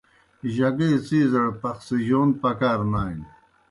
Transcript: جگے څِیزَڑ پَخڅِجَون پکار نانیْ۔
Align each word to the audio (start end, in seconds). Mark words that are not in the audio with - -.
جگے 0.55 0.89
څِیزَڑ 1.05 1.47
پَخڅِجَون 1.61 2.29
پکار 2.41 2.79
نانیْ۔ 2.91 3.25